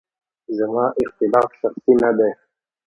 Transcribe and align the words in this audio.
زما 0.57 0.85
اختلاف 1.03 1.49
شخصي 1.61 1.93
نه 2.01 2.11
دی. 2.17 2.31